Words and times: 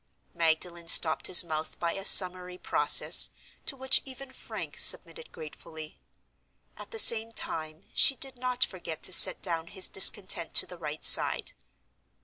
Magdalen 0.33 0.87
stopped 0.87 1.27
his 1.27 1.43
mouth 1.43 1.79
by 1.79 1.93
a 1.93 2.03
summary 2.03 2.57
process, 2.57 3.29
to 3.67 3.75
which 3.75 4.01
even 4.03 4.33
Frank 4.33 4.79
submitted 4.79 5.31
gratefully. 5.31 5.99
At 6.75 6.89
the 6.89 6.97
same 6.97 7.31
time, 7.33 7.83
she 7.93 8.15
did 8.15 8.35
not 8.35 8.63
forget 8.63 9.03
to 9.03 9.13
set 9.13 9.43
down 9.43 9.67
his 9.67 9.87
discontent 9.87 10.55
to 10.55 10.65
the 10.65 10.79
right 10.79 11.05
side. 11.05 11.51